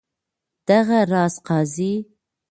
[0.67, 1.93] دغه راز قاضي.